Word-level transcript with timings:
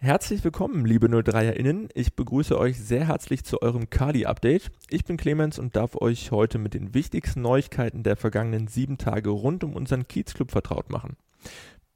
Herzlich 0.00 0.44
willkommen, 0.44 0.86
liebe 0.86 1.08
03erInnen. 1.08 1.90
Ich 1.92 2.14
begrüße 2.14 2.56
euch 2.56 2.78
sehr 2.78 3.08
herzlich 3.08 3.44
zu 3.44 3.62
eurem 3.62 3.90
Kali-Update. 3.90 4.70
Ich 4.90 5.04
bin 5.04 5.16
Clemens 5.16 5.58
und 5.58 5.74
darf 5.74 5.96
euch 5.96 6.30
heute 6.30 6.58
mit 6.58 6.74
den 6.74 6.94
wichtigsten 6.94 7.42
Neuigkeiten 7.42 8.04
der 8.04 8.14
vergangenen 8.14 8.68
sieben 8.68 8.96
Tage 8.98 9.30
rund 9.30 9.64
um 9.64 9.74
unseren 9.74 10.06
Kiezclub 10.06 10.52
vertraut 10.52 10.88
machen. 10.88 11.16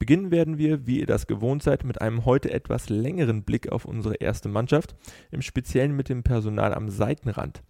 Beginnen 0.01 0.33
werden 0.33 0.59
wir, 0.59 0.85
wie 0.85 0.99
ihr 0.99 1.07
das 1.07 1.29
gewohnt 1.29 1.63
seid, 1.63 1.85
mit 1.85 2.01
einem 2.01 2.25
heute 2.25 2.51
etwas 2.51 2.89
längeren 2.89 3.45
Blick 3.45 3.71
auf 3.71 3.85
unsere 3.85 4.17
erste 4.17 4.49
Mannschaft, 4.49 4.97
im 5.31 5.41
Speziellen 5.41 5.95
mit 5.95 6.09
dem 6.09 6.25
Personal 6.25 6.75
am 6.75 6.89
Seitenrand. 6.89 7.63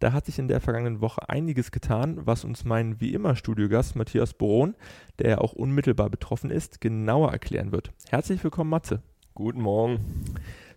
Da 0.00 0.12
hat 0.12 0.26
sich 0.26 0.38
in 0.38 0.48
der 0.48 0.60
vergangenen 0.60 1.00
Woche 1.00 1.30
einiges 1.30 1.70
getan, 1.70 2.26
was 2.26 2.44
uns 2.44 2.66
mein 2.66 3.00
wie 3.00 3.14
immer 3.14 3.36
Studiogast 3.36 3.96
Matthias 3.96 4.34
Boron, 4.34 4.74
der 5.18 5.30
ja 5.30 5.38
auch 5.38 5.54
unmittelbar 5.54 6.10
betroffen 6.10 6.50
ist, 6.50 6.82
genauer 6.82 7.32
erklären 7.32 7.72
wird. 7.72 7.90
Herzlich 8.10 8.44
willkommen, 8.44 8.68
Matze. 8.68 9.02
Guten 9.38 9.62
Morgen. 9.62 10.00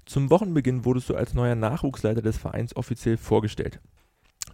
Zum 0.06 0.30
Wochenbeginn 0.30 0.86
wurdest 0.86 1.10
du 1.10 1.16
als 1.16 1.34
neuer 1.34 1.56
Nachwuchsleiter 1.56 2.22
des 2.22 2.38
Vereins 2.38 2.76
offiziell 2.76 3.18
vorgestellt. 3.18 3.80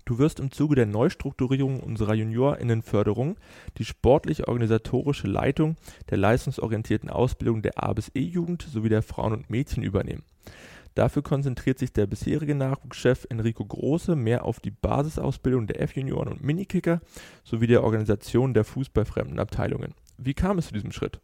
Du 0.06 0.18
wirst 0.18 0.40
im 0.40 0.50
Zuge 0.50 0.76
der 0.76 0.86
Neustrukturierung 0.86 1.82
unserer 1.82 2.14
Juniorinnenförderung 2.14 3.36
die 3.78 3.84
sportlich-organisatorische 3.84 5.28
Leitung 5.28 5.76
der 6.10 6.20
leistungsorientierten 6.20 7.10
Ausbildung 7.10 7.62
der 7.62 7.84
A 7.84 7.92
bis 7.92 8.10
E-Jugend 8.16 8.62
sowie 8.62 8.88
der 8.88 9.02
Frauen 9.02 9.34
und 9.34 9.50
Mädchen 9.50 9.84
übernehmen. 9.84 10.24
Dafür 10.96 11.22
konzentriert 11.22 11.78
sich 11.78 11.92
der 11.92 12.08
bisherige 12.08 12.56
Nachwuchschef 12.56 13.28
Enrico 13.30 13.66
Große 13.66 14.16
mehr 14.16 14.46
auf 14.46 14.62
die 14.62 14.72
Basisausbildung 14.72 15.68
der 15.68 15.82
F-Junioren 15.82 16.30
und 16.30 16.42
Minikicker 16.42 17.02
sowie 17.44 17.68
der 17.68 17.84
Organisation 17.84 18.54
der 18.54 18.64
fußballfremden 18.64 19.38
Abteilungen. 19.38 19.96
Wie 20.18 20.34
kam 20.34 20.60
es 20.60 20.68
zu 20.68 20.74
diesem 20.74 20.94
Schritt? 20.94 21.20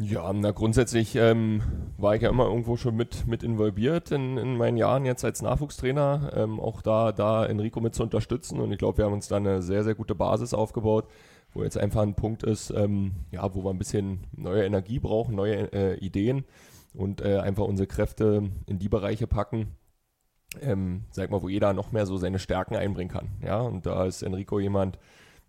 Ja, 0.00 0.32
na 0.32 0.52
grundsätzlich 0.52 1.16
ähm, 1.16 1.62
war 1.96 2.14
ich 2.14 2.22
ja 2.22 2.30
immer 2.30 2.44
irgendwo 2.44 2.76
schon 2.76 2.94
mit, 2.94 3.26
mit 3.26 3.42
involviert 3.42 4.12
in, 4.12 4.36
in 4.36 4.56
meinen 4.56 4.76
Jahren 4.76 5.04
jetzt 5.04 5.24
als 5.24 5.42
Nachwuchstrainer, 5.42 6.32
ähm, 6.36 6.60
auch 6.60 6.82
da, 6.82 7.10
da 7.10 7.44
Enrico 7.44 7.80
mit 7.80 7.94
zu 7.94 8.04
unterstützen. 8.04 8.60
Und 8.60 8.70
ich 8.70 8.78
glaube, 8.78 8.98
wir 8.98 9.06
haben 9.06 9.14
uns 9.14 9.26
da 9.28 9.36
eine 9.36 9.60
sehr, 9.60 9.82
sehr 9.82 9.96
gute 9.96 10.14
Basis 10.14 10.54
aufgebaut, 10.54 11.08
wo 11.52 11.64
jetzt 11.64 11.78
einfach 11.78 12.02
ein 12.02 12.14
Punkt 12.14 12.44
ist, 12.44 12.70
ähm, 12.70 13.12
ja, 13.32 13.52
wo 13.54 13.64
wir 13.64 13.70
ein 13.70 13.78
bisschen 13.78 14.20
neue 14.36 14.64
Energie 14.64 15.00
brauchen, 15.00 15.34
neue 15.34 15.72
äh, 15.72 15.94
Ideen 15.96 16.44
und 16.94 17.20
äh, 17.20 17.38
einfach 17.38 17.64
unsere 17.64 17.88
Kräfte 17.88 18.50
in 18.66 18.78
die 18.78 18.88
Bereiche 18.88 19.26
packen, 19.26 19.68
ähm, 20.60 21.04
sag 21.10 21.30
mal, 21.30 21.42
wo 21.42 21.48
jeder 21.48 21.72
noch 21.72 21.90
mehr 21.90 22.06
so 22.06 22.16
seine 22.18 22.38
Stärken 22.38 22.76
einbringen 22.76 23.10
kann, 23.10 23.30
ja, 23.42 23.60
und 23.60 23.84
da 23.84 24.04
ist 24.04 24.22
Enrico 24.22 24.60
jemand, 24.60 24.98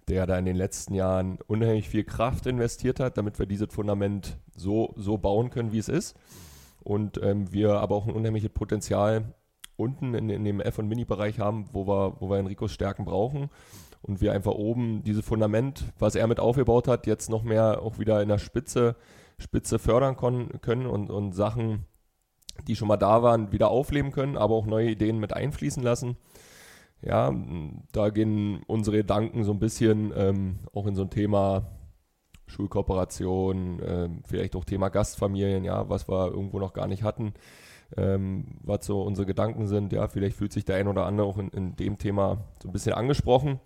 der 0.10 0.26
da 0.26 0.38
in 0.38 0.46
den 0.46 0.56
letzten 0.56 0.94
Jahren 0.94 1.40
unheimlich 1.48 1.88
viel 1.88 2.04
Kraft 2.04 2.46
investiert 2.46 3.00
hat, 3.00 3.18
damit 3.18 3.40
wir 3.40 3.46
dieses 3.46 3.74
Fundament 3.74 4.38
so, 4.56 4.94
so 4.98 5.18
bauen 5.18 5.50
können, 5.50 5.72
wie 5.72 5.78
es 5.78 5.90
ist. 5.90 6.18
Und 6.82 7.22
ähm, 7.22 7.52
wir 7.52 7.80
aber 7.80 7.96
auch 7.96 8.08
ein 8.08 8.14
unheimliches 8.14 8.50
Potenzial 8.50 9.34
unten 9.76 10.14
in, 10.14 10.30
in 10.30 10.44
dem 10.44 10.60
F- 10.60 10.80
und 10.80 10.88
Mini-Bereich 10.88 11.40
haben, 11.40 11.68
wo 11.72 11.88
wir, 11.88 12.18
wo 12.20 12.30
wir 12.30 12.38
Enricos 12.38 12.72
Stärken 12.72 13.06
brauchen. 13.06 13.50
Und 14.02 14.22
wir 14.22 14.32
einfach 14.32 14.54
oben 14.54 15.04
dieses 15.04 15.26
Fundament, 15.26 15.84
was 16.00 16.16
er 16.16 16.28
mit 16.28 16.40
aufgebaut 16.40 16.88
hat, 16.88 17.06
jetzt 17.06 17.30
noch 17.30 17.44
mehr 17.44 17.82
auch 17.82 18.00
wieder 18.00 18.22
in 18.22 18.30
der 18.30 18.38
Spitze, 18.38 18.96
Spitze 19.38 19.78
fördern 19.78 20.16
können 20.62 20.86
und, 20.86 21.10
und 21.10 21.34
Sachen, 21.34 21.86
die 22.68 22.76
schon 22.76 22.88
mal 22.88 22.98
da 22.98 23.24
waren, 23.24 23.52
wieder 23.52 23.70
aufleben 23.70 24.12
können, 24.12 24.38
aber 24.38 24.56
auch 24.56 24.66
neue 24.66 24.92
Ideen 24.92 25.20
mit 25.20 25.34
einfließen 25.34 25.84
lassen. 25.84 26.18
Ja, 27.02 27.34
da 27.94 28.10
gehen 28.10 28.62
unsere 28.68 28.98
Gedanken 28.98 29.44
so 29.44 29.52
ein 29.52 29.60
bisschen 29.60 30.12
ähm, 30.16 30.60
auch 30.74 30.86
in 30.86 30.96
so 30.96 31.04
ein 31.04 31.10
Thema 31.10 31.64
Schulkooperation, 32.48 33.82
ähm, 33.86 34.22
vielleicht 34.26 34.56
auch 34.56 34.66
Thema 34.66 34.90
Gastfamilien, 34.90 35.64
ja, 35.64 35.88
was 35.88 36.10
wir 36.10 36.28
irgendwo 36.28 36.60
noch 36.60 36.74
gar 36.74 36.88
nicht 36.88 37.04
hatten, 37.04 37.34
ähm, 37.96 38.58
was 38.64 38.86
so 38.86 39.02
unsere 39.02 39.26
Gedanken 39.26 39.68
sind. 39.68 39.94
Ja, 39.94 40.08
vielleicht 40.08 40.36
fühlt 40.36 40.52
sich 40.52 40.66
der 40.66 40.76
ein 40.78 40.88
oder 40.88 41.06
andere 41.06 41.28
auch 41.28 41.38
in, 41.38 41.50
in 41.50 41.76
dem 41.76 41.98
Thema 41.98 42.46
so 42.62 42.68
ein 42.68 42.74
bisschen 42.74 42.94
angesprochen. 42.94 43.60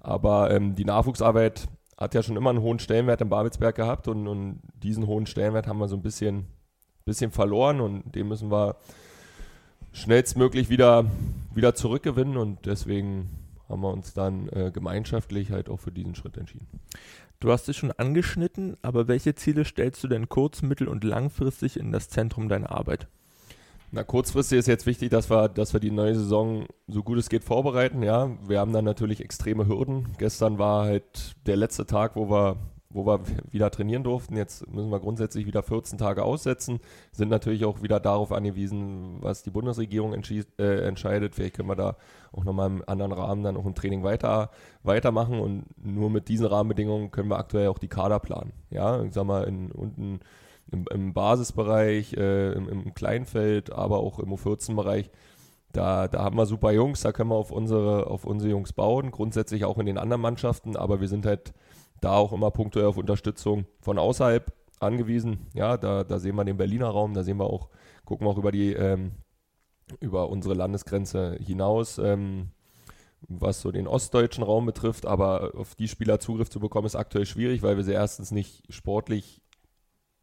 Aber 0.00 0.50
ähm, 0.50 0.74
die 0.74 0.84
Nachwuchsarbeit 0.84 1.68
hat 1.96 2.14
ja 2.14 2.22
schon 2.22 2.36
immer 2.36 2.50
einen 2.50 2.60
hohen 2.60 2.80
Stellenwert 2.80 3.20
im 3.20 3.30
Babelsberg 3.30 3.76
gehabt 3.76 4.08
und, 4.08 4.26
und 4.26 4.60
diesen 4.74 5.06
hohen 5.06 5.26
Stellenwert 5.26 5.66
haben 5.66 5.78
wir 5.78 5.88
so 5.88 5.96
ein 5.96 6.02
bisschen, 6.02 6.46
bisschen 7.04 7.30
verloren 7.30 7.80
und 7.80 8.14
den 8.14 8.28
müssen 8.28 8.50
wir 8.50 8.76
schnellstmöglich 9.94 10.68
wieder, 10.68 11.06
wieder 11.54 11.74
zurückgewinnen 11.74 12.36
und 12.36 12.66
deswegen 12.66 13.30
haben 13.68 13.80
wir 13.80 13.92
uns 13.92 14.12
dann 14.12 14.48
äh, 14.50 14.70
gemeinschaftlich 14.74 15.50
halt 15.50 15.70
auch 15.70 15.80
für 15.80 15.92
diesen 15.92 16.14
Schritt 16.14 16.36
entschieden. 16.36 16.66
Du 17.40 17.50
hast 17.50 17.68
es 17.68 17.76
schon 17.76 17.92
angeschnitten, 17.92 18.76
aber 18.82 19.08
welche 19.08 19.34
Ziele 19.34 19.64
stellst 19.64 20.02
du 20.04 20.08
denn 20.08 20.28
kurz-, 20.28 20.62
mittel- 20.62 20.88
und 20.88 21.04
langfristig 21.04 21.78
in 21.78 21.92
das 21.92 22.08
Zentrum 22.08 22.48
deiner 22.48 22.72
Arbeit? 22.72 23.08
Na, 23.92 24.02
kurzfristig 24.02 24.58
ist 24.58 24.66
jetzt 24.66 24.86
wichtig, 24.86 25.10
dass 25.10 25.30
wir, 25.30 25.48
dass 25.48 25.72
wir 25.72 25.78
die 25.78 25.92
neue 25.92 26.16
Saison 26.16 26.66
so 26.88 27.04
gut 27.04 27.16
es 27.16 27.28
geht 27.28 27.44
vorbereiten. 27.44 28.02
Ja, 28.02 28.30
wir 28.46 28.58
haben 28.58 28.72
dann 28.72 28.84
natürlich 28.84 29.20
extreme 29.20 29.68
Hürden. 29.68 30.08
Gestern 30.18 30.58
war 30.58 30.84
halt 30.84 31.36
der 31.46 31.56
letzte 31.56 31.86
Tag, 31.86 32.16
wo 32.16 32.28
wir 32.28 32.56
wo 32.94 33.04
wir 33.04 33.20
wieder 33.50 33.70
trainieren 33.70 34.04
durften. 34.04 34.36
Jetzt 34.36 34.66
müssen 34.72 34.90
wir 34.90 35.00
grundsätzlich 35.00 35.44
wieder 35.44 35.62
14 35.62 35.98
Tage 35.98 36.22
aussetzen, 36.22 36.80
sind 37.12 37.28
natürlich 37.28 37.64
auch 37.66 37.82
wieder 37.82 38.00
darauf 38.00 38.32
angewiesen, 38.32 39.18
was 39.20 39.42
die 39.42 39.50
Bundesregierung 39.50 40.14
äh, 40.14 40.86
entscheidet. 40.86 41.34
Vielleicht 41.34 41.56
können 41.56 41.68
wir 41.68 41.76
da 41.76 41.96
auch 42.32 42.44
nochmal 42.44 42.70
im 42.70 42.82
anderen 42.86 43.12
Rahmen 43.12 43.42
dann 43.42 43.56
auch 43.56 43.66
ein 43.66 43.74
Training 43.74 44.02
weiter, 44.02 44.50
weitermachen 44.82 45.38
und 45.40 45.64
nur 45.84 46.08
mit 46.08 46.28
diesen 46.28 46.46
Rahmenbedingungen 46.46 47.10
können 47.10 47.28
wir 47.28 47.38
aktuell 47.38 47.68
auch 47.68 47.78
die 47.78 47.88
Kader 47.88 48.20
planen. 48.20 48.52
Ja, 48.70 49.02
ich 49.02 49.12
sag 49.12 49.24
mal, 49.24 49.44
in, 49.44 49.70
unten 49.72 50.20
im, 50.70 50.86
im 50.90 51.12
Basisbereich, 51.12 52.14
äh, 52.14 52.52
im, 52.52 52.68
im 52.68 52.94
Kleinfeld, 52.94 53.72
aber 53.72 53.98
auch 53.98 54.18
im 54.18 54.32
U14-Bereich. 54.32 55.10
Da, 55.72 56.06
da 56.06 56.22
haben 56.22 56.36
wir 56.36 56.46
super 56.46 56.70
Jungs, 56.70 57.00
da 57.00 57.10
können 57.10 57.30
wir 57.30 57.36
auf 57.36 57.50
unsere, 57.50 58.06
auf 58.06 58.24
unsere 58.24 58.52
Jungs 58.52 58.72
bauen, 58.72 59.10
grundsätzlich 59.10 59.64
auch 59.64 59.78
in 59.78 59.86
den 59.86 59.98
anderen 59.98 60.22
Mannschaften, 60.22 60.76
aber 60.76 61.00
wir 61.00 61.08
sind 61.08 61.26
halt 61.26 61.52
da 62.04 62.12
auch 62.12 62.32
immer 62.32 62.50
punktuell 62.50 62.86
auf 62.86 62.96
Unterstützung 62.96 63.66
von 63.80 63.98
außerhalb 63.98 64.52
angewiesen. 64.80 65.46
Ja, 65.54 65.76
da, 65.76 66.04
da 66.04 66.18
sehen 66.18 66.36
wir 66.36 66.44
den 66.44 66.56
Berliner 66.56 66.88
Raum, 66.88 67.14
da 67.14 67.22
sehen 67.22 67.38
wir 67.38 67.46
auch, 67.46 67.68
gucken 68.04 68.26
wir 68.26 68.30
auch 68.30 68.38
über 68.38 68.52
die, 68.52 68.72
ähm, 68.72 69.12
über 70.00 70.28
unsere 70.28 70.54
Landesgrenze 70.54 71.38
hinaus, 71.40 71.98
ähm, 71.98 72.50
was 73.26 73.60
so 73.62 73.72
den 73.72 73.86
ostdeutschen 73.86 74.44
Raum 74.44 74.66
betrifft. 74.66 75.06
Aber 75.06 75.52
auf 75.56 75.74
die 75.74 75.88
Spieler 75.88 76.20
Zugriff 76.20 76.50
zu 76.50 76.60
bekommen, 76.60 76.86
ist 76.86 76.96
aktuell 76.96 77.26
schwierig, 77.26 77.62
weil 77.62 77.76
wir 77.76 77.84
sie 77.84 77.92
erstens 77.92 78.30
nicht 78.30 78.62
sportlich 78.72 79.40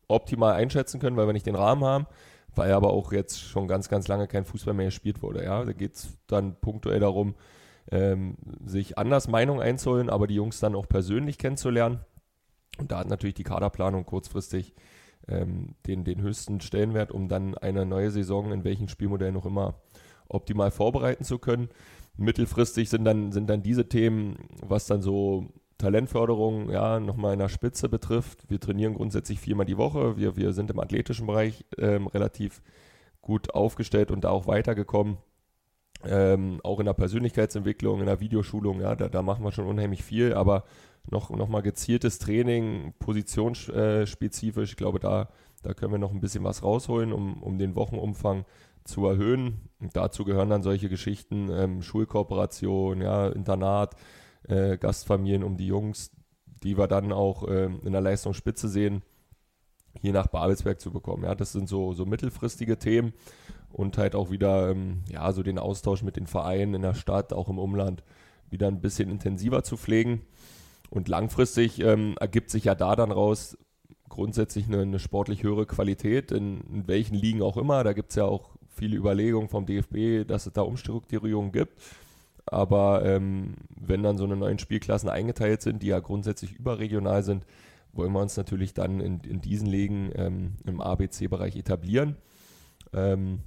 optimal 0.07 0.53
einschätzen 0.53 0.99
können, 0.99 1.17
weil 1.17 1.27
wir 1.27 1.33
nicht 1.33 1.45
den 1.45 1.55
Rahmen 1.55 1.83
haben, 1.83 2.05
weil 2.53 2.71
aber 2.73 2.91
auch 2.91 3.11
jetzt 3.11 3.39
schon 3.39 3.67
ganz, 3.67 3.89
ganz 3.89 4.07
lange 4.07 4.27
kein 4.27 4.45
Fußball 4.45 4.73
mehr 4.73 4.87
gespielt 4.87 5.21
wurde. 5.21 5.43
Ja, 5.43 5.63
da 5.63 5.73
geht 5.73 5.95
es 5.95 6.17
dann 6.27 6.59
punktuell 6.59 6.99
darum, 6.99 7.35
ähm, 7.89 8.37
sich 8.63 8.97
anders 8.97 9.27
Meinung 9.27 9.61
einzuholen, 9.61 10.09
aber 10.09 10.27
die 10.27 10.35
Jungs 10.35 10.59
dann 10.59 10.75
auch 10.75 10.87
persönlich 10.87 11.37
kennenzulernen. 11.37 11.99
Und 12.77 12.91
da 12.91 12.99
hat 12.99 13.09
natürlich 13.09 13.35
die 13.35 13.43
Kaderplanung 13.43 14.05
kurzfristig 14.05 14.73
ähm, 15.27 15.75
den, 15.87 16.03
den 16.03 16.21
höchsten 16.21 16.61
Stellenwert, 16.61 17.11
um 17.11 17.27
dann 17.27 17.57
eine 17.57 17.85
neue 17.85 18.11
Saison 18.11 18.51
in 18.51 18.63
welchem 18.63 18.87
Spielmodell 18.87 19.31
noch 19.31 19.45
immer 19.45 19.75
optimal 20.27 20.71
vorbereiten 20.71 21.23
zu 21.23 21.39
können. 21.39 21.69
Mittelfristig 22.17 22.89
sind 22.89 23.05
dann, 23.05 23.31
sind 23.31 23.49
dann 23.49 23.63
diese 23.63 23.87
Themen, 23.87 24.37
was 24.61 24.85
dann 24.85 25.01
so 25.01 25.47
Talentförderung 25.77 26.69
ja, 26.69 26.99
nochmal 26.99 27.33
in 27.33 27.39
der 27.39 27.49
Spitze 27.49 27.89
betrifft. 27.89 28.49
Wir 28.49 28.59
trainieren 28.59 28.93
grundsätzlich 28.93 29.39
viermal 29.39 29.65
die 29.65 29.77
Woche. 29.77 30.17
Wir, 30.17 30.37
wir 30.37 30.53
sind 30.53 30.69
im 30.69 30.79
athletischen 30.79 31.27
Bereich 31.27 31.65
ähm, 31.77 32.07
relativ 32.07 32.61
gut 33.21 33.53
aufgestellt 33.53 34.11
und 34.11 34.23
da 34.23 34.29
auch 34.29 34.47
weitergekommen. 34.47 35.17
Ähm, 36.03 36.59
auch 36.63 36.79
in 36.79 36.87
der 36.87 36.93
Persönlichkeitsentwicklung, 36.93 37.99
in 37.99 38.07
der 38.07 38.19
Videoschulung, 38.19 38.81
ja, 38.81 38.95
da, 38.95 39.07
da 39.07 39.21
machen 39.21 39.43
wir 39.43 39.51
schon 39.51 39.67
unheimlich 39.67 40.03
viel, 40.03 40.33
aber 40.33 40.63
noch, 41.09 41.29
noch 41.29 41.47
mal 41.47 41.61
gezieltes 41.61 42.19
Training, 42.19 42.93
positionsspezifisch, 42.99 44.71
ich 44.71 44.77
glaube, 44.77 44.99
da, 44.99 45.29
da 45.61 45.73
können 45.73 45.91
wir 45.91 45.99
noch 45.99 46.11
ein 46.11 46.21
bisschen 46.21 46.43
was 46.43 46.63
rausholen, 46.63 47.13
um, 47.13 47.41
um 47.43 47.57
den 47.57 47.75
Wochenumfang 47.75 48.45
zu 48.83 49.05
erhöhen. 49.05 49.69
Und 49.79 49.95
dazu 49.95 50.25
gehören 50.25 50.49
dann 50.49 50.63
solche 50.63 50.89
Geschichten, 50.89 51.49
ähm, 51.51 51.81
Schulkooperation, 51.81 53.01
ja, 53.01 53.27
Internat, 53.29 53.95
äh, 54.47 54.77
Gastfamilien 54.77 55.43
um 55.43 55.57
die 55.57 55.67
Jungs, 55.67 56.11
die 56.63 56.77
wir 56.77 56.87
dann 56.87 57.11
auch 57.11 57.47
äh, 57.47 57.65
in 57.65 57.91
der 57.91 58.01
Leistungsspitze 58.01 58.67
sehen, 58.69 59.03
hier 59.99 60.13
nach 60.13 60.27
Babelsberg 60.27 60.79
zu 60.79 60.91
bekommen. 60.91 61.23
Ja, 61.23 61.35
das 61.35 61.51
sind 61.51 61.67
so, 61.67 61.93
so 61.93 62.05
mittelfristige 62.05 62.77
Themen 62.77 63.13
und 63.73 63.97
halt 63.97 64.15
auch 64.15 64.31
wieder 64.31 64.69
ähm, 64.69 65.03
ja, 65.09 65.31
so 65.31 65.43
den 65.43 65.59
Austausch 65.59 66.03
mit 66.03 66.15
den 66.15 66.27
Vereinen 66.27 66.73
in 66.73 66.81
der 66.81 66.93
Stadt, 66.93 67.33
auch 67.33 67.49
im 67.49 67.59
Umland, 67.59 68.03
wieder 68.49 68.67
ein 68.67 68.81
bisschen 68.81 69.09
intensiver 69.09 69.63
zu 69.63 69.77
pflegen. 69.77 70.21
Und 70.89 71.07
langfristig 71.07 71.79
ähm, 71.79 72.15
ergibt 72.19 72.49
sich 72.49 72.65
ja 72.65 72.75
da 72.75 72.95
dann 72.95 73.11
raus 73.11 73.57
grundsätzlich 74.09 74.67
eine, 74.67 74.81
eine 74.81 74.99
sportlich 74.99 75.43
höhere 75.43 75.65
Qualität, 75.65 76.31
in, 76.31 76.61
in, 76.69 76.87
welchen 76.87 77.15
Ligen 77.15 77.41
auch 77.41 77.55
immer. 77.55 77.83
Da 77.83 77.93
gibt 77.93 78.09
es 78.09 78.17
ja 78.17 78.25
auch 78.25 78.51
viele 78.67 78.97
Überlegungen 78.97 79.47
vom 79.47 79.65
DFB, 79.65 80.27
dass 80.27 80.45
es 80.45 80.53
da 80.53 80.61
Umstrukturierungen 80.61 81.53
gibt. 81.53 81.81
Aber 82.45 83.05
ähm, 83.05 83.55
wenn 83.79 84.03
dann 84.03 84.17
so 84.17 84.25
eine 84.25 84.35
neuen 84.35 84.59
Spielklassen 84.59 85.09
eingeteilt 85.09 85.61
sind, 85.61 85.81
die 85.81 85.87
ja 85.87 85.99
grundsätzlich 85.99 86.51
überregional 86.51 87.23
sind, 87.23 87.45
wollen 87.93 88.11
wir 88.11 88.21
uns 88.21 88.35
natürlich 88.35 88.73
dann 88.73 88.99
in, 88.99 89.21
in 89.21 89.41
diesen 89.41 89.67
Ligen 89.67 90.11
ähm, 90.15 90.55
im 90.65 90.81
ABC-Bereich 90.81 91.55
etablieren. 91.55 92.17
Ähm, 92.93 93.39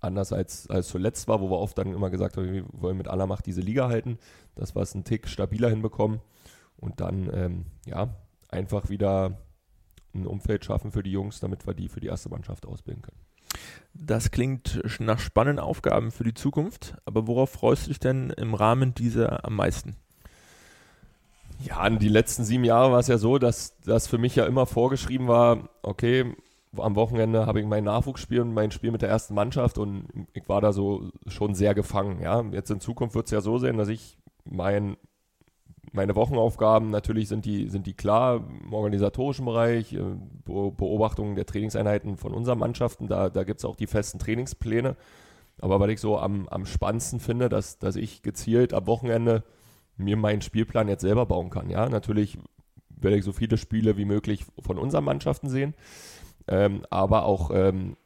anders 0.00 0.32
als, 0.32 0.68
als 0.70 0.88
zuletzt 0.88 1.28
war, 1.28 1.40
wo 1.40 1.50
wir 1.50 1.58
oft 1.58 1.76
dann 1.78 1.92
immer 1.92 2.10
gesagt 2.10 2.36
haben, 2.36 2.52
wir 2.52 2.64
wollen 2.72 2.96
mit 2.96 3.08
aller 3.08 3.26
Macht 3.26 3.46
diese 3.46 3.60
Liga 3.60 3.88
halten, 3.88 4.18
dass 4.54 4.74
wir 4.74 4.82
es 4.82 4.94
einen 4.94 5.04
Tick 5.04 5.28
stabiler 5.28 5.70
hinbekommen 5.70 6.20
und 6.76 7.00
dann 7.00 7.30
ähm, 7.32 7.66
ja 7.86 8.14
einfach 8.48 8.88
wieder 8.88 9.38
ein 10.14 10.26
Umfeld 10.26 10.64
schaffen 10.64 10.92
für 10.92 11.02
die 11.02 11.12
Jungs, 11.12 11.40
damit 11.40 11.66
wir 11.66 11.74
die 11.74 11.88
für 11.88 12.00
die 12.00 12.06
erste 12.06 12.28
Mannschaft 12.28 12.66
ausbilden 12.66 13.02
können. 13.02 13.20
Das 13.94 14.30
klingt 14.30 14.80
nach 15.00 15.18
spannenden 15.18 15.64
Aufgaben 15.64 16.10
für 16.10 16.24
die 16.24 16.34
Zukunft, 16.34 16.96
aber 17.04 17.26
worauf 17.26 17.50
freust 17.50 17.86
du 17.86 17.88
dich 17.88 18.00
denn 18.00 18.30
im 18.30 18.54
Rahmen 18.54 18.94
dieser 18.94 19.44
am 19.44 19.56
meisten? 19.56 19.96
Ja, 21.60 21.86
in 21.86 21.98
die 21.98 22.08
letzten 22.08 22.44
sieben 22.44 22.64
Jahre 22.64 22.92
war 22.92 22.98
es 22.98 23.06
ja 23.06 23.16
so, 23.16 23.38
dass 23.38 23.78
das 23.80 24.06
für 24.06 24.18
mich 24.18 24.36
ja 24.36 24.44
immer 24.44 24.66
vorgeschrieben 24.66 25.26
war, 25.26 25.70
okay, 25.82 26.36
am 26.80 26.96
Wochenende 26.96 27.46
habe 27.46 27.60
ich 27.60 27.66
mein 27.66 27.84
Nachwuchsspiel 27.84 28.40
und 28.40 28.54
mein 28.54 28.70
Spiel 28.70 28.90
mit 28.90 29.02
der 29.02 29.08
ersten 29.08 29.34
Mannschaft 29.34 29.78
und 29.78 30.06
ich 30.32 30.48
war 30.48 30.60
da 30.60 30.72
so 30.72 31.10
schon 31.26 31.54
sehr 31.54 31.74
gefangen. 31.74 32.20
Ja, 32.22 32.42
jetzt 32.52 32.70
in 32.70 32.80
Zukunft 32.80 33.14
wird 33.14 33.26
es 33.26 33.32
ja 33.32 33.40
so 33.40 33.58
sein, 33.58 33.76
dass 33.76 33.88
ich 33.88 34.18
mein, 34.44 34.96
meine 35.92 36.14
Wochenaufgaben 36.14 36.90
natürlich 36.90 37.28
sind 37.28 37.44
die, 37.44 37.68
sind 37.68 37.86
die 37.86 37.94
klar 37.94 38.44
im 38.64 38.72
organisatorischen 38.72 39.44
Bereich, 39.44 39.92
äh, 39.92 40.02
Beobachtungen 40.44 41.36
der 41.36 41.46
Trainingseinheiten 41.46 42.16
von 42.16 42.32
unseren 42.32 42.58
Mannschaften, 42.58 43.08
da, 43.08 43.30
da 43.30 43.44
gibt 43.44 43.60
es 43.60 43.64
auch 43.64 43.76
die 43.76 43.86
festen 43.86 44.18
Trainingspläne. 44.18 44.96
Aber 45.60 45.80
was 45.80 45.88
ich 45.88 46.00
so 46.00 46.18
am, 46.18 46.48
am 46.48 46.66
spannendsten 46.66 47.18
finde, 47.18 47.48
dass, 47.48 47.78
dass 47.78 47.96
ich 47.96 48.22
gezielt 48.22 48.74
am 48.74 48.86
Wochenende 48.86 49.42
mir 49.96 50.16
meinen 50.16 50.42
Spielplan 50.42 50.88
jetzt 50.88 51.00
selber 51.00 51.26
bauen 51.26 51.50
kann. 51.50 51.70
Ja, 51.70 51.88
natürlich 51.88 52.38
werde 52.88 53.16
ich 53.16 53.24
so 53.24 53.32
viele 53.32 53.58
Spiele 53.58 53.96
wie 53.96 54.04
möglich 54.04 54.44
von 54.60 54.78
unseren 54.78 55.04
Mannschaften 55.04 55.48
sehen, 55.48 55.74
ähm, 56.48 56.84
aber 56.90 57.24
auch 57.24 57.50
ähm, 57.52 57.96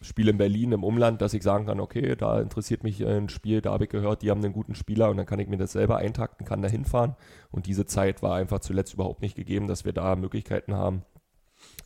Spiele 0.00 0.30
in 0.30 0.38
Berlin 0.38 0.72
im 0.72 0.84
Umland, 0.84 1.20
dass 1.22 1.34
ich 1.34 1.42
sagen 1.42 1.66
kann, 1.66 1.80
okay, 1.80 2.14
da 2.14 2.40
interessiert 2.40 2.84
mich 2.84 3.04
ein 3.04 3.28
Spiel, 3.28 3.60
da 3.60 3.72
habe 3.72 3.84
ich 3.84 3.90
gehört, 3.90 4.22
die 4.22 4.30
haben 4.30 4.44
einen 4.44 4.52
guten 4.52 4.74
Spieler 4.74 5.10
und 5.10 5.16
dann 5.16 5.26
kann 5.26 5.40
ich 5.40 5.48
mir 5.48 5.56
das 5.56 5.72
selber 5.72 5.96
eintakten, 5.96 6.46
kann 6.46 6.62
da 6.62 6.68
hinfahren. 6.68 7.16
Und 7.50 7.66
diese 7.66 7.86
Zeit 7.86 8.22
war 8.22 8.36
einfach 8.36 8.60
zuletzt 8.60 8.94
überhaupt 8.94 9.22
nicht 9.22 9.34
gegeben, 9.34 9.66
dass 9.66 9.84
wir 9.84 9.92
da 9.92 10.14
Möglichkeiten 10.14 10.74
haben, 10.74 11.02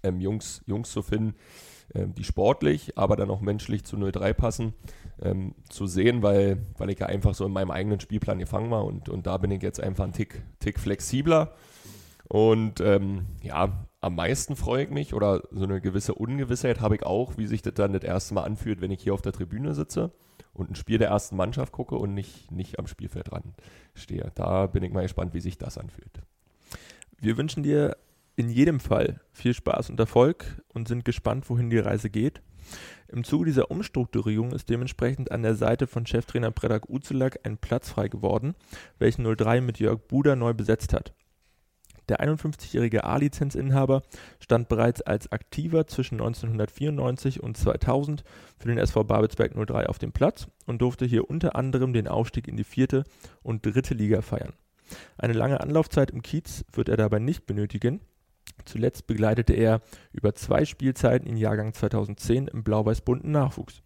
ähm, 0.03 0.21
Jungs, 0.21 0.63
Jungs 0.67 0.91
zu 0.91 1.03
finden, 1.03 1.35
ähm, 1.95 2.15
die 2.15 2.25
sportlich, 2.25 2.99
aber 2.99 3.17
dann 3.17 3.31
auch 3.31 3.41
menschlich 3.41 3.85
zu 3.85 3.97
0-3 3.97 4.35
passen, 4.35 4.75
ähm, 5.23 5.55
zu 5.71 5.87
sehen, 5.87 6.23
weil, 6.23 6.67
weil 6.77 6.91
ich 6.91 6.99
ja 6.99 7.07
einfach 7.07 7.35
so 7.35 7.47
in 7.47 7.53
meinem 7.53 7.71
eigenen 7.71 8.01
Spielplan 8.01 8.39
gefangen 8.39 8.71
war 8.71 8.85
und, 8.85 9.09
und 9.09 9.27
da 9.27 9.39
bin 9.39 9.51
ich 9.51 9.63
jetzt 9.63 9.81
einfach 9.81 10.05
ein 10.05 10.13
Tick, 10.13 10.43
Tick 10.59 10.79
flexibler. 10.79 11.55
Und 12.33 12.81
ähm, 12.81 13.27
ja, 13.43 13.87
am 14.01 14.15
meisten 14.15 14.57
freue 14.57 14.85
ich 14.85 14.91
mich 14.91 15.13
oder 15.13 15.43
so 15.51 15.65
eine 15.65 15.83
gewisse 15.83 16.15
Ungewissheit 16.15 16.81
habe 16.81 16.97
ich 16.97 17.03
auch, 17.03 17.37
wie 17.37 17.47
sich 17.47 17.61
das 17.61 17.75
dann 17.75 17.93
das 17.93 18.05
erste 18.05 18.33
Mal 18.33 18.45
anfühlt, 18.45 18.81
wenn 18.81 18.91
ich 18.91 19.03
hier 19.03 19.13
auf 19.13 19.21
der 19.21 19.35
Tribüne 19.35 19.75
sitze 19.75 20.13
und 20.55 20.71
ein 20.71 20.75
Spiel 20.75 20.97
der 20.97 21.09
ersten 21.09 21.37
Mannschaft 21.37 21.75
gucke 21.75 21.95
und 21.97 22.15
nicht, 22.15 22.51
nicht 22.51 22.79
am 22.79 22.87
Spielfeld 22.87 23.31
dran 23.31 23.53
stehe. 23.93 24.33
Da 24.35 24.67
bin 24.67 24.83
ich 24.83 24.95
mal 24.95 25.03
gespannt, 25.03 25.35
wie 25.35 25.41
sich 25.41 25.59
das 25.59 25.77
anfühlt. 25.77 26.23
Wir 27.21 27.37
wünschen 27.37 27.63
dir 27.63 27.99
in 28.35 28.49
jedem 28.49 28.81
Fall 28.81 29.21
viel 29.35 29.53
Spaß 29.53 29.91
und 29.91 30.01
Erfolg 30.01 30.63
und 30.73 30.89
sind 30.89 31.05
gespannt, 31.05 31.51
wohin 31.51 31.69
die 31.69 31.81
Reise 31.81 32.09
geht. 32.09 32.41
Im 33.09 33.25
Zuge 33.25 33.45
dieser 33.45 33.71
Umstrukturierung 33.71 34.53
ist 34.53 34.71
dementsprechend 34.71 35.31
an 35.33 35.43
der 35.43 35.55
Seite 35.55 35.87
von 35.87 36.07
Cheftrainer 36.07 36.51
Predak 36.51 36.89
Uzelak 36.89 37.41
ein 37.43 37.59
Platz 37.59 37.91
frei 37.91 38.09
geworden, 38.09 38.55
welchen 38.99 39.27
03 39.31 39.61
mit 39.61 39.79
Jörg 39.79 40.01
Buder 40.09 40.35
neu 40.35 40.55
besetzt 40.55 40.95
hat. 40.95 41.13
Der 42.13 42.21
51-jährige 42.21 43.05
A-Lizenzinhaber 43.05 44.03
stand 44.39 44.69
bereits 44.69 45.01
als 45.01 45.33
Aktiver 45.33 45.87
zwischen 45.87 46.17
1994 46.17 47.43
und 47.43 47.57
2000 47.57 48.23
für 48.59 48.69
den 48.69 48.77
SV 48.77 49.05
Babelsberg 49.05 49.55
03 49.55 49.87
auf 49.87 49.99
dem 49.99 50.13
Platz 50.13 50.47
und 50.67 50.83
durfte 50.83 51.07
hier 51.07 51.31
unter 51.31 51.57
anderem 51.57 51.95
den 51.95 52.09
Aufstieg 52.09 52.49
in 52.49 52.59
die 52.59 52.65
vierte 52.65 53.05
und 53.43 53.65
dritte 53.65 53.95
Liga 53.95 54.21
feiern. 54.21 54.53
Eine 55.17 55.33
lange 55.33 55.63
Anlaufzeit 55.63 56.11
im 56.11 56.21
Kiez 56.21 56.67
wird 56.71 56.91
er 56.91 56.99
dabei 56.99 57.19
nicht 57.19 57.47
benötigen, 57.47 58.01
Zuletzt 58.67 59.07
begleitete 59.07 59.55
er 59.55 59.81
über 60.13 60.35
zwei 60.35 60.67
Spielzeiten 60.67 61.27
im 61.27 61.37
Jahrgang 61.37 61.73
2010 61.73 62.49
im 62.49 62.63
blau-weiß-bunten 62.63 63.31
Nachwuchs. 63.31 63.81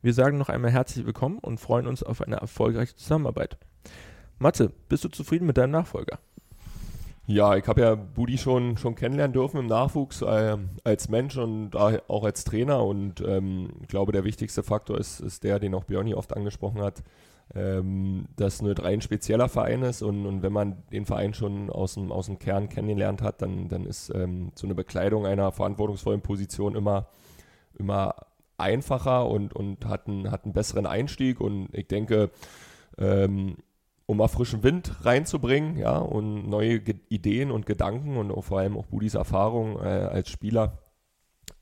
Wir 0.00 0.14
sagen 0.14 0.38
noch 0.38 0.48
einmal 0.48 0.70
herzlich 0.70 1.04
willkommen 1.04 1.38
und 1.38 1.60
freuen 1.60 1.86
uns 1.86 2.02
auf 2.02 2.22
eine 2.22 2.36
erfolgreiche 2.36 2.96
Zusammenarbeit. 2.96 3.58
Matze, 4.38 4.72
bist 4.88 5.04
du 5.04 5.08
zufrieden 5.08 5.46
mit 5.46 5.58
deinem 5.58 5.72
Nachfolger? 5.72 6.18
Ja, 7.26 7.56
ich 7.56 7.66
habe 7.66 7.80
ja 7.80 7.94
Budi 7.96 8.38
schon, 8.38 8.76
schon 8.76 8.94
kennenlernen 8.94 9.32
dürfen 9.32 9.58
im 9.58 9.66
Nachwuchs 9.66 10.22
äh, 10.22 10.56
als 10.84 11.08
Mensch 11.08 11.36
und 11.36 11.74
auch 11.74 12.24
als 12.24 12.44
Trainer. 12.44 12.84
Und 12.84 13.20
ähm, 13.20 13.70
ich 13.82 13.88
glaube, 13.88 14.12
der 14.12 14.24
wichtigste 14.24 14.62
Faktor 14.62 14.98
ist, 14.98 15.20
ist 15.20 15.42
der, 15.42 15.58
den 15.58 15.74
auch 15.74 15.84
Björni 15.84 16.14
oft 16.14 16.36
angesprochen 16.36 16.82
hat 16.82 17.02
ähm, 17.54 18.26
dass 18.36 18.58
03 18.58 18.82
ein 18.84 19.00
spezieller 19.00 19.48
Verein 19.48 19.82
ist 19.82 20.02
und, 20.02 20.26
und 20.26 20.42
wenn 20.42 20.52
man 20.52 20.82
den 20.90 21.06
Verein 21.06 21.34
schon 21.34 21.70
aus 21.70 21.94
dem, 21.94 22.10
aus 22.10 22.26
dem 22.26 22.38
Kern 22.38 22.68
kennengelernt 22.68 23.22
hat, 23.22 23.40
dann, 23.42 23.68
dann 23.68 23.86
ist 23.86 24.12
ähm, 24.14 24.50
so 24.54 24.66
eine 24.66 24.74
Bekleidung 24.74 25.26
einer 25.26 25.52
verantwortungsvollen 25.52 26.22
Position 26.22 26.74
immer, 26.74 27.08
immer 27.78 28.14
einfacher 28.58 29.28
und, 29.28 29.54
und 29.54 29.86
hat, 29.86 30.08
einen, 30.08 30.30
hat 30.30 30.44
einen 30.44 30.54
besseren 30.54 30.86
Einstieg 30.86 31.40
und 31.40 31.68
ich 31.72 31.86
denke, 31.86 32.30
ähm, 32.98 33.58
um 34.06 34.18
mal 34.18 34.28
frischen 34.28 34.62
Wind 34.62 35.04
reinzubringen, 35.04 35.76
ja, 35.76 35.98
und 35.98 36.48
neue 36.48 36.80
Ge 36.80 36.94
Ideen 37.08 37.50
und 37.50 37.66
Gedanken 37.66 38.16
und 38.16 38.42
vor 38.42 38.60
allem 38.60 38.76
auch 38.76 38.86
Budis 38.86 39.14
Erfahrung 39.14 39.76
äh, 39.78 39.88
als 39.88 40.30
Spieler, 40.30 40.78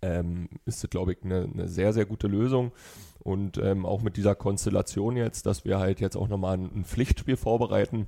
ähm, 0.03 0.49
ist 0.67 0.83
das, 0.83 0.91
glaube 0.91 1.13
ich, 1.13 1.23
eine, 1.25 1.49
eine 1.53 1.69
sehr, 1.69 1.93
sehr 1.93 2.05
gute 2.05 2.27
Lösung. 2.27 2.73
Und 3.21 3.57
ähm, 3.57 3.87
auch 3.87 4.03
mit 4.03 4.19
dieser 4.19 4.35
Konstellation 4.35 5.17
jetzt, 5.17 5.47
dass 5.47 5.65
wir 5.65 5.79
halt 5.79 6.01
jetzt 6.01 6.17
auch 6.17 6.29
nochmal 6.29 6.59
ein, 6.59 6.71
ein 6.75 6.85
Pflichtspiel 6.85 7.37
vorbereiten, 7.37 8.07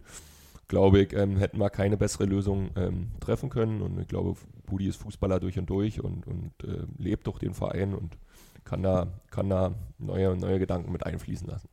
glaube 0.68 1.00
ich, 1.00 1.14
ähm, 1.14 1.38
hätten 1.38 1.58
wir 1.58 1.70
keine 1.70 1.96
bessere 1.96 2.26
Lösung 2.26 2.70
ähm, 2.76 3.12
treffen 3.20 3.48
können. 3.48 3.80
Und 3.80 3.98
ich 3.98 4.08
glaube, 4.08 4.34
Budi 4.66 4.88
ist 4.88 4.96
Fußballer 4.96 5.40
durch 5.40 5.58
und 5.58 5.70
durch 5.70 6.02
und, 6.02 6.26
und 6.26 6.52
äh, 6.64 6.86
lebt 6.98 7.26
doch 7.26 7.38
den 7.38 7.54
Verein 7.54 7.94
und 7.94 8.18
kann 8.64 8.82
da, 8.82 9.06
kann 9.30 9.48
da 9.48 9.74
neue, 9.98 10.36
neue 10.36 10.58
Gedanken 10.58 10.92
mit 10.92 11.06
einfließen 11.06 11.48
lassen. 11.48 11.68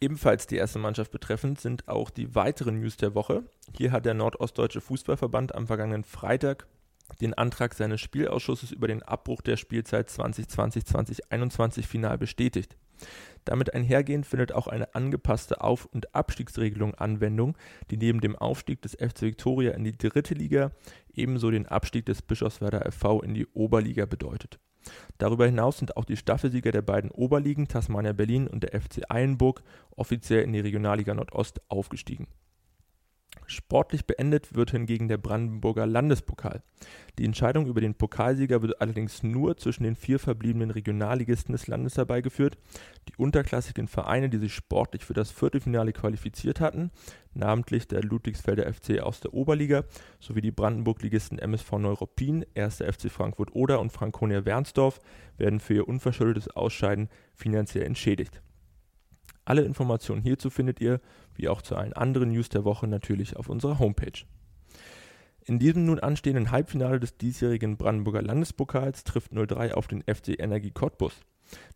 Ebenfalls 0.00 0.46
die 0.46 0.56
erste 0.56 0.78
Mannschaft 0.78 1.10
betreffend 1.12 1.60
sind 1.60 1.88
auch 1.88 2.10
die 2.10 2.34
weiteren 2.34 2.80
News 2.80 2.96
der 2.96 3.14
Woche. 3.14 3.44
Hier 3.76 3.92
hat 3.92 4.04
der 4.04 4.14
Nordostdeutsche 4.14 4.80
Fußballverband 4.80 5.54
am 5.54 5.66
vergangenen 5.66 6.04
Freitag 6.04 6.66
den 7.20 7.34
Antrag 7.34 7.74
seines 7.74 8.00
Spielausschusses 8.00 8.72
über 8.72 8.88
den 8.88 9.02
Abbruch 9.02 9.42
der 9.42 9.56
Spielzeit 9.56 10.08
2020-2021 10.08 11.86
final 11.86 12.18
bestätigt. 12.18 12.76
Damit 13.44 13.74
einhergehend 13.74 14.26
findet 14.26 14.52
auch 14.52 14.68
eine 14.68 14.94
angepasste 14.94 15.60
Auf- 15.60 15.86
und 15.86 16.14
Abstiegsregelung 16.14 16.94
Anwendung, 16.94 17.56
die 17.90 17.96
neben 17.96 18.20
dem 18.20 18.36
Aufstieg 18.36 18.80
des 18.82 18.92
FC 18.94 19.22
Viktoria 19.22 19.72
in 19.72 19.84
die 19.84 19.96
dritte 19.96 20.34
Liga 20.34 20.70
ebenso 21.12 21.50
den 21.50 21.66
Abstieg 21.66 22.06
des 22.06 22.22
Bischofswerder 22.22 22.90
FV 22.90 23.22
in 23.22 23.34
die 23.34 23.46
Oberliga 23.48 24.06
bedeutet. 24.06 24.58
Darüber 25.18 25.46
hinaus 25.46 25.78
sind 25.78 25.96
auch 25.96 26.04
die 26.04 26.16
Staffelsieger 26.16 26.72
der 26.72 26.82
beiden 26.82 27.10
Oberligen 27.10 27.68
Tasmania 27.68 28.12
Berlin 28.12 28.46
und 28.46 28.62
der 28.62 28.80
FC 28.80 29.02
Eilenburg 29.08 29.62
offiziell 29.96 30.42
in 30.42 30.52
die 30.52 30.60
Regionalliga 30.60 31.14
Nordost 31.14 31.60
aufgestiegen 31.68 32.26
Sportlich 33.46 34.06
beendet 34.06 34.54
wird 34.54 34.70
hingegen 34.70 35.08
der 35.08 35.18
Brandenburger 35.18 35.86
Landespokal. 35.86 36.62
Die 37.18 37.24
Entscheidung 37.24 37.66
über 37.66 37.80
den 37.80 37.94
Pokalsieger 37.94 38.62
wird 38.62 38.80
allerdings 38.80 39.22
nur 39.22 39.56
zwischen 39.56 39.84
den 39.84 39.96
vier 39.96 40.18
verbliebenen 40.18 40.70
Regionalligisten 40.70 41.52
des 41.52 41.66
Landes 41.66 41.96
herbeigeführt. 41.96 42.56
Die 43.08 43.16
unterklassigen 43.16 43.86
Vereine, 43.86 44.28
die 44.30 44.38
sich 44.38 44.54
sportlich 44.54 45.04
für 45.04 45.14
das 45.14 45.30
Viertelfinale 45.30 45.92
qualifiziert 45.92 46.60
hatten, 46.60 46.90
namentlich 47.34 47.86
der 47.86 48.02
Ludwigsfelder 48.02 48.72
FC 48.72 49.00
aus 49.00 49.20
der 49.20 49.34
Oberliga 49.34 49.84
sowie 50.20 50.40
die 50.40 50.50
Brandenburg-Ligisten 50.50 51.38
MSV 51.38 51.72
Neuruppin, 51.72 52.46
1. 52.56 52.76
FC 52.76 53.10
Frankfurt 53.10 53.54
Oder 53.54 53.80
und 53.80 53.92
Franconia 53.92 54.44
Wernsdorf, 54.44 55.00
werden 55.36 55.60
für 55.60 55.74
ihr 55.74 55.88
unverschuldetes 55.88 56.48
Ausscheiden 56.48 57.08
finanziell 57.34 57.84
entschädigt. 57.84 58.40
Alle 59.44 59.62
Informationen 59.62 60.22
hierzu 60.22 60.50
findet 60.50 60.80
ihr, 60.80 61.00
wie 61.34 61.48
auch 61.48 61.62
zu 61.62 61.76
allen 61.76 61.92
anderen 61.92 62.30
News 62.30 62.48
der 62.48 62.64
Woche, 62.64 62.86
natürlich 62.86 63.36
auf 63.36 63.48
unserer 63.48 63.78
Homepage. 63.78 64.24
In 65.46 65.58
diesem 65.58 65.84
nun 65.84 66.00
anstehenden 66.00 66.50
Halbfinale 66.50 67.00
des 67.00 67.18
diesjährigen 67.18 67.76
Brandenburger 67.76 68.22
Landespokals 68.22 69.04
trifft 69.04 69.32
03 69.32 69.74
auf 69.74 69.86
den 69.86 70.02
FC 70.02 70.40
Energie 70.40 70.70
Cottbus. 70.70 71.20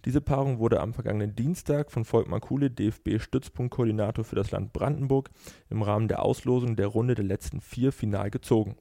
Diese 0.06 0.22
Paarung 0.22 0.58
wurde 0.58 0.80
am 0.80 0.94
vergangenen 0.94 1.34
Dienstag 1.34 1.90
von 1.90 2.06
Volkmar 2.06 2.40
Kuhle, 2.40 2.70
DFB-Stützpunktkoordinator 2.70 4.24
für 4.24 4.36
das 4.36 4.50
Land 4.50 4.72
Brandenburg, 4.72 5.28
im 5.68 5.82
Rahmen 5.82 6.08
der 6.08 6.22
Auslosung 6.22 6.76
der 6.76 6.86
Runde 6.86 7.14
der 7.14 7.26
letzten 7.26 7.60
vier 7.60 7.92
final 7.92 8.30
gezogen. 8.30 8.76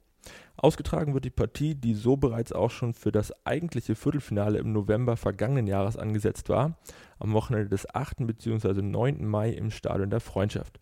Ausgetragen 0.56 1.14
wird 1.14 1.24
die 1.24 1.30
Partie, 1.30 1.76
die 1.76 1.94
so 1.94 2.16
bereits 2.16 2.52
auch 2.52 2.70
schon 2.70 2.92
für 2.92 3.12
das 3.12 3.32
eigentliche 3.46 3.94
Viertelfinale 3.94 4.58
im 4.58 4.72
November 4.72 5.16
vergangenen 5.16 5.68
Jahres 5.68 5.96
angesetzt 5.96 6.48
war, 6.48 6.76
am 7.18 7.32
Wochenende 7.32 7.68
des 7.68 7.94
8. 7.94 8.26
bzw. 8.26 8.82
9. 8.82 9.24
Mai 9.24 9.50
im 9.50 9.70
Stadion 9.70 10.10
der 10.10 10.20
Freundschaft. 10.20 10.80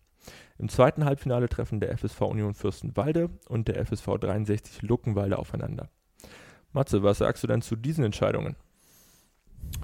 Im 0.57 0.69
zweiten 0.69 1.05
Halbfinale 1.05 1.47
treffen 1.47 1.79
der 1.79 1.95
FSV 1.95 2.21
Union 2.21 2.55
Fürstenwalde 2.55 3.29
und 3.47 3.67
der 3.67 3.85
FSV 3.85 4.17
63 4.19 4.81
Luckenwalde 4.81 5.37
aufeinander. 5.37 5.89
Matze, 6.73 7.03
was 7.03 7.19
sagst 7.19 7.43
du 7.43 7.47
denn 7.47 7.61
zu 7.61 7.75
diesen 7.75 8.03
Entscheidungen? 8.03 8.55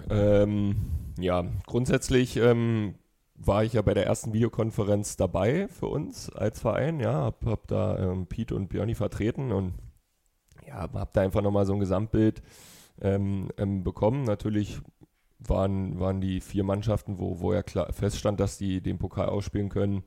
Ähm, 0.09 0.75
ja, 1.19 1.45
grundsätzlich 1.67 2.37
ähm, 2.37 2.95
war 3.45 3.63
ich 3.63 3.73
ja 3.73 3.81
bei 3.81 3.93
der 3.93 4.05
ersten 4.05 4.33
Videokonferenz 4.33 5.17
dabei 5.17 5.67
für 5.67 5.87
uns 5.87 6.29
als 6.29 6.59
Verein. 6.59 6.99
Ja, 6.99 7.13
hab, 7.13 7.45
hab 7.45 7.67
da 7.67 7.97
ähm, 7.97 8.27
Pete 8.27 8.55
und 8.55 8.69
Björni 8.69 8.95
vertreten 8.95 9.51
und 9.51 9.73
ja, 10.67 10.89
hab 10.93 11.13
da 11.13 11.21
einfach 11.21 11.41
nochmal 11.41 11.65
so 11.65 11.73
ein 11.73 11.79
Gesamtbild 11.79 12.41
ähm, 13.01 13.49
ähm, 13.57 13.83
bekommen. 13.83 14.23
Natürlich 14.23 14.79
waren, 15.39 15.99
waren 15.99 16.21
die 16.21 16.39
vier 16.39 16.63
Mannschaften, 16.63 17.19
wo, 17.19 17.39
wo 17.39 17.53
ja 17.53 17.63
klar 17.63 17.91
feststand, 17.91 18.39
dass 18.39 18.57
die 18.57 18.81
den 18.81 18.97
Pokal 18.97 19.29
ausspielen 19.29 19.69
können, 19.69 20.03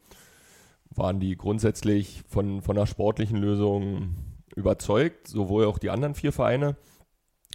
waren 0.90 1.21
die 1.21 1.37
grundsätzlich 1.37 2.23
von, 2.28 2.62
von 2.62 2.76
einer 2.76 2.87
sportlichen 2.87 3.37
Lösung 3.37 4.14
überzeugt, 4.55 5.28
sowohl 5.28 5.66
auch 5.66 5.78
die 5.78 5.90
anderen 5.90 6.14
vier 6.14 6.33
Vereine. 6.33 6.76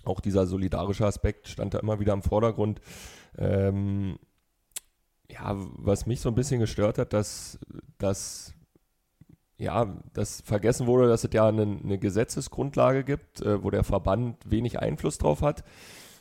Auch 0.03 0.19
dieser 0.19 0.45
solidarische 0.45 1.05
Aspekt 1.05 1.47
stand 1.47 1.73
da 1.73 1.79
immer 1.79 1.99
wieder 1.99 2.13
im 2.13 2.23
Vordergrund. 2.23 2.81
Ähm, 3.37 4.17
ja, 5.31 5.55
was 5.55 6.05
mich 6.05 6.21
so 6.21 6.29
ein 6.29 6.35
bisschen 6.35 6.59
gestört 6.59 6.97
hat, 6.97 7.13
dass, 7.13 7.59
dass 7.97 8.53
ja, 9.57 9.85
dass 10.13 10.41
vergessen 10.41 10.87
wurde, 10.87 11.07
dass 11.07 11.23
es 11.23 11.29
ja 11.33 11.47
eine, 11.47 11.61
eine 11.61 11.99
Gesetzesgrundlage 11.99 13.03
gibt, 13.03 13.41
äh, 13.41 13.63
wo 13.63 13.69
der 13.69 13.83
Verband 13.83 14.37
wenig 14.49 14.79
Einfluss 14.79 15.19
drauf 15.19 15.41
hat. 15.43 15.63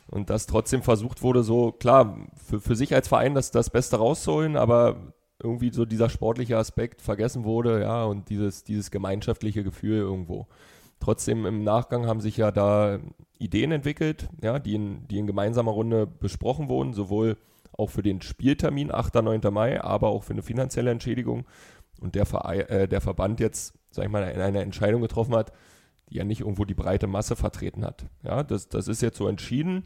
Und 0.09 0.29
dass 0.29 0.45
trotzdem 0.45 0.83
versucht 0.83 1.23
wurde, 1.23 1.41
so 1.41 1.71
klar, 1.71 2.17
für, 2.35 2.59
für 2.59 2.75
sich 2.75 2.93
als 2.93 3.07
Verein 3.07 3.33
das, 3.33 3.49
das 3.49 3.69
Beste 3.69 3.97
rauszuholen, 3.97 4.57
aber 4.57 5.13
irgendwie 5.41 5.71
so 5.73 5.85
dieser 5.85 6.09
sportliche 6.09 6.57
Aspekt 6.57 7.01
vergessen 7.01 7.43
wurde, 7.43 7.81
ja, 7.81 8.03
und 8.03 8.29
dieses, 8.29 8.63
dieses 8.63 8.91
gemeinschaftliche 8.91 9.63
Gefühl 9.63 9.97
irgendwo. 9.97 10.47
Trotzdem 10.99 11.47
im 11.47 11.63
Nachgang 11.63 12.05
haben 12.05 12.21
sich 12.21 12.37
ja 12.37 12.51
da 12.51 12.99
Ideen 13.39 13.71
entwickelt, 13.71 14.29
ja, 14.43 14.59
die 14.59 14.75
in, 14.75 15.07
die 15.07 15.17
in 15.17 15.25
gemeinsamer 15.25 15.71
Runde 15.71 16.05
besprochen 16.05 16.69
wurden, 16.69 16.93
sowohl 16.93 17.37
auch 17.81 17.89
für 17.89 18.03
den 18.03 18.21
Spieltermin 18.21 18.91
8. 18.91 19.15
9. 19.15 19.41
Mai, 19.51 19.81
aber 19.81 20.09
auch 20.09 20.23
für 20.23 20.33
eine 20.33 20.43
finanzielle 20.43 20.91
Entschädigung. 20.91 21.45
Und 21.99 22.15
der, 22.15 22.25
Verein, 22.25 22.61
äh, 22.61 22.87
der 22.87 23.01
Verband 23.01 23.39
jetzt, 23.39 23.73
sag 23.91 24.05
ich 24.05 24.11
mal, 24.11 24.23
eine 24.23 24.61
Entscheidung 24.61 25.01
getroffen 25.01 25.35
hat, 25.35 25.51
die 26.09 26.17
ja 26.17 26.23
nicht 26.23 26.41
irgendwo 26.41 26.65
die 26.65 26.73
breite 26.73 27.07
Masse 27.07 27.35
vertreten 27.35 27.83
hat. 27.85 28.05
Ja, 28.23 28.43
das, 28.43 28.69
das 28.69 28.87
ist 28.87 29.01
jetzt 29.01 29.17
so 29.17 29.27
entschieden. 29.27 29.85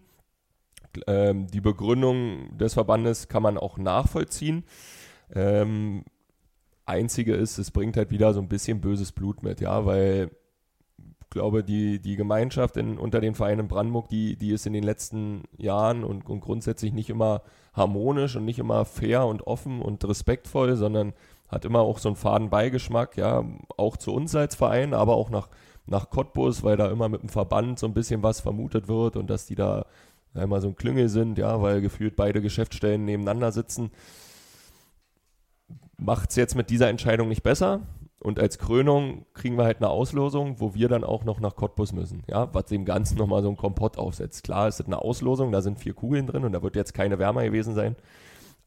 Ähm, 1.08 1.48
die 1.48 1.62
Begründung 1.62 2.58
des 2.58 2.74
Verbandes 2.74 3.28
kann 3.28 3.44
man 3.44 3.58
auch 3.58 3.78
nachvollziehen. 3.78 4.64
Ähm, 5.34 6.04
einzige 6.86 7.34
ist, 7.36 7.58
es 7.58 7.72
bringt 7.72 7.98
halt 7.98 8.12
wieder 8.12 8.34
so 8.34 8.40
ein 8.40 8.48
bisschen 8.48 8.82
böses 8.82 9.12
Blut 9.12 9.44
mit, 9.44 9.60
ja, 9.62 9.86
weil 9.86 10.32
glaube, 11.30 11.64
die, 11.64 12.00
die 12.00 12.16
Gemeinschaft 12.16 12.78
in, 12.78 12.98
unter 12.98 13.22
den 13.22 13.36
Vereinen 13.36 13.62
in 13.62 13.68
Brandenburg, 13.68 14.10
die, 14.10 14.36
die 14.36 14.52
ist 14.52 14.66
in 14.66 14.74
den 14.74 14.84
letzten 14.84 15.44
Jahren 15.58 16.04
und, 16.04 16.30
und 16.30 16.42
grundsätzlich 16.42 16.94
nicht 16.94 17.10
immer 17.10 17.42
harmonisch 17.74 18.36
und 18.36 18.46
nicht 18.46 18.60
immer 18.60 18.86
fair 18.86 19.26
und 19.26 19.46
offen 19.46 19.82
und 19.82 20.08
respektvoll, 20.08 20.76
sondern 20.76 21.14
hat 21.48 21.66
immer 21.66 21.80
auch 21.80 22.00
so 22.00 22.10
einen 22.10 22.16
faden 22.16 22.50
Beigeschmack, 22.50 23.18
ja, 23.18 23.44
auch 23.78 23.98
zu 23.98 24.14
uns 24.14 24.36
als 24.36 24.56
Verein, 24.56 24.94
aber 24.94 25.16
auch 25.16 25.30
nach, 25.30 25.50
nach 25.86 26.10
Cottbus, 26.10 26.64
weil 26.64 26.78
da 26.78 26.90
immer 26.90 27.10
mit 27.10 27.22
dem 27.22 27.30
Verband 27.30 27.80
so 27.80 27.86
ein 27.86 27.94
bisschen 27.94 28.24
was 28.24 28.40
vermutet 28.40 28.88
wird 28.88 29.16
und 29.16 29.30
dass 29.30 29.46
die 29.46 29.56
da 29.56 29.86
immer 30.34 30.60
so 30.60 30.70
ein 30.70 30.76
Klüngel 30.76 31.10
sind, 31.10 31.38
ja, 31.38 31.62
weil 31.62 31.82
gefühlt 31.82 32.16
beide 32.16 32.42
Geschäftsstellen 32.42 33.06
nebeneinander 33.06 33.52
sitzen 33.52 33.92
macht 35.98 36.32
es 36.32 36.36
jetzt 36.36 36.56
mit 36.56 36.70
dieser 36.70 36.90
Entscheidung 36.90 37.28
nicht 37.28 37.44
besser. 37.44 37.82
Und 38.26 38.40
als 38.40 38.58
Krönung 38.58 39.28
kriegen 39.36 39.56
wir 39.56 39.66
halt 39.66 39.78
eine 39.78 39.90
Auslosung, 39.90 40.60
wo 40.60 40.74
wir 40.74 40.90
dann 40.90 41.04
auch 41.04 41.26
noch 41.26 41.40
nach 41.40 41.56
Cottbus 41.56 41.94
müssen. 41.94 42.24
Ja, 42.28 42.52
was 42.54 42.66
dem 42.66 42.84
Ganzen 42.84 43.18
nochmal 43.20 43.44
so 43.44 43.50
ein 43.50 43.56
Kompott 43.56 44.00
aufsetzt. 44.00 44.44
Klar, 44.44 44.68
ist 44.68 44.84
eine 44.84 45.00
Auslosung, 45.00 45.52
da 45.52 45.62
sind 45.62 45.78
vier 45.78 45.94
Kugeln 45.94 46.26
drin 46.26 46.44
und 46.44 46.52
da 46.52 46.64
wird 46.64 46.76
jetzt 46.76 46.96
keine 46.96 47.20
wärmer 47.20 47.44
gewesen 47.44 47.76
sein. 47.76 47.96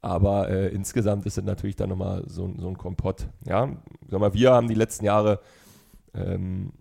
Aber 0.01 0.49
äh, 0.49 0.69
insgesamt 0.69 1.27
ist 1.27 1.39
es 1.39 1.45
natürlich 1.45 1.75
dann 1.75 1.89
nochmal 1.89 2.23
so, 2.29 2.49
so 2.57 2.69
ein 2.69 2.79
Kompott. 2.79 3.27
Ja, 3.47 3.69
sag 4.07 4.21
mal, 4.21 4.33
wir 4.33 4.53
haben 4.53 4.69
die 4.69 4.75
letzten 4.75 5.05
Jahre, 5.05 5.41
ähm, 6.15 6.73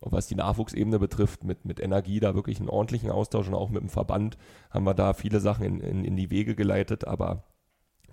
was 0.00 0.28
die 0.28 0.36
Nachwuchsebene 0.36 1.00
betrifft, 1.00 1.42
mit, 1.42 1.64
mit 1.64 1.80
Energie 1.80 2.20
da 2.20 2.36
wirklich 2.36 2.60
einen 2.60 2.68
ordentlichen 2.68 3.10
Austausch 3.10 3.48
und 3.48 3.54
auch 3.54 3.70
mit 3.70 3.82
dem 3.82 3.88
Verband 3.88 4.38
haben 4.70 4.84
wir 4.84 4.94
da 4.94 5.14
viele 5.14 5.40
Sachen 5.40 5.64
in, 5.64 5.80
in, 5.80 6.04
in 6.04 6.14
die 6.14 6.30
Wege 6.30 6.54
geleitet. 6.54 7.08
Aber 7.08 7.42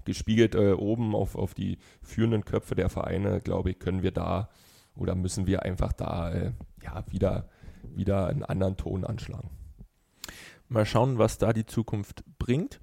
gespiegelt 0.07 0.55
äh, 0.55 0.71
oben 0.71 1.13
auf, 1.13 1.35
auf 1.35 1.53
die 1.53 1.77
führenden 2.01 2.43
Köpfe 2.45 2.73
der 2.73 2.89
Vereine, 2.89 3.41
glaube 3.41 3.69
ich, 3.69 3.79
können 3.79 4.01
wir 4.01 4.11
da 4.11 4.49
oder 4.95 5.13
müssen 5.13 5.45
wir 5.45 5.63
einfach 5.63 5.93
da 5.93 6.31
äh, 6.31 6.53
ja, 6.81 7.03
wieder, 7.11 7.49
wieder 7.95 8.27
einen 8.27 8.43
anderen 8.43 8.77
Ton 8.77 9.03
anschlagen. 9.03 9.49
Mal 10.69 10.85
schauen, 10.85 11.19
was 11.19 11.37
da 11.37 11.53
die 11.53 11.65
Zukunft 11.65 12.23
bringt. 12.39 12.79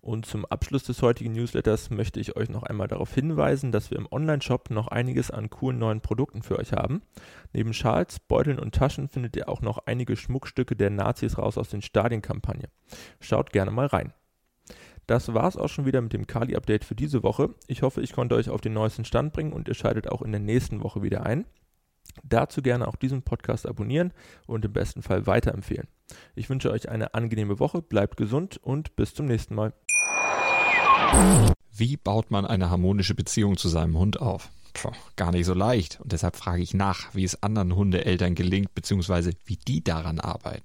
Und 0.00 0.26
zum 0.26 0.44
Abschluss 0.44 0.82
des 0.82 1.00
heutigen 1.00 1.32
Newsletters 1.32 1.88
möchte 1.88 2.20
ich 2.20 2.36
euch 2.36 2.50
noch 2.50 2.62
einmal 2.62 2.88
darauf 2.88 3.14
hinweisen, 3.14 3.72
dass 3.72 3.90
wir 3.90 3.96
im 3.96 4.06
Online-Shop 4.10 4.68
noch 4.68 4.88
einiges 4.88 5.30
an 5.30 5.48
coolen 5.48 5.78
neuen 5.78 6.02
Produkten 6.02 6.42
für 6.42 6.58
euch 6.58 6.74
haben. 6.74 7.00
Neben 7.54 7.72
Schals, 7.72 8.20
Beuteln 8.20 8.58
und 8.58 8.74
Taschen 8.74 9.08
findet 9.08 9.34
ihr 9.34 9.48
auch 9.48 9.62
noch 9.62 9.78
einige 9.86 10.16
Schmuckstücke 10.16 10.76
der 10.76 10.90
Nazis 10.90 11.38
raus 11.38 11.56
aus 11.56 11.70
den 11.70 11.80
Stadienkampagne. 11.80 12.68
Schaut 13.18 13.50
gerne 13.50 13.70
mal 13.70 13.86
rein. 13.86 14.12
Das 15.06 15.34
war's 15.34 15.56
auch 15.56 15.68
schon 15.68 15.86
wieder 15.86 16.00
mit 16.00 16.12
dem 16.12 16.26
Kali-Update 16.26 16.84
für 16.84 16.94
diese 16.94 17.22
Woche. 17.22 17.54
Ich 17.66 17.82
hoffe, 17.82 18.00
ich 18.00 18.12
konnte 18.12 18.34
euch 18.34 18.48
auf 18.48 18.60
den 18.60 18.72
neuesten 18.72 19.04
Stand 19.04 19.32
bringen 19.32 19.52
und 19.52 19.68
ihr 19.68 19.74
schaltet 19.74 20.10
auch 20.10 20.22
in 20.22 20.32
der 20.32 20.40
nächsten 20.40 20.82
Woche 20.82 21.02
wieder 21.02 21.26
ein. 21.26 21.46
Dazu 22.22 22.62
gerne 22.62 22.86
auch 22.86 22.96
diesen 22.96 23.22
Podcast 23.22 23.66
abonnieren 23.66 24.12
und 24.46 24.64
im 24.64 24.72
besten 24.72 25.02
Fall 25.02 25.26
weiterempfehlen. 25.26 25.88
Ich 26.34 26.48
wünsche 26.48 26.70
euch 26.70 26.88
eine 26.88 27.14
angenehme 27.14 27.58
Woche, 27.58 27.82
bleibt 27.82 28.16
gesund 28.16 28.58
und 28.58 28.96
bis 28.96 29.14
zum 29.14 29.26
nächsten 29.26 29.54
Mal. 29.54 29.74
Wie 31.76 31.96
baut 31.96 32.30
man 32.30 32.46
eine 32.46 32.70
harmonische 32.70 33.14
Beziehung 33.14 33.56
zu 33.56 33.68
seinem 33.68 33.98
Hund 33.98 34.20
auf? 34.20 34.50
Puh, 34.74 34.90
gar 35.16 35.32
nicht 35.32 35.46
so 35.46 35.54
leicht. 35.54 36.00
Und 36.00 36.12
deshalb 36.12 36.36
frage 36.36 36.62
ich 36.62 36.74
nach, 36.74 37.14
wie 37.14 37.24
es 37.24 37.42
anderen 37.42 37.74
Hundeeltern 37.74 38.34
gelingt, 38.34 38.74
beziehungsweise 38.74 39.32
wie 39.44 39.56
die 39.56 39.82
daran 39.82 40.20
arbeiten. 40.20 40.64